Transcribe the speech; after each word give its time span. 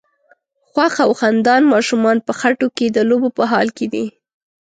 خوښ 0.69 0.93
او 1.05 1.11
خندان 1.19 1.61
ماشومان 1.73 2.17
په 2.27 2.31
خټو 2.39 2.67
کې 2.77 2.85
د 2.91 2.97
لوبو 3.09 3.29
په 3.37 3.43
حال 3.51 3.67
کې 3.77 3.85
دي. 3.93 4.05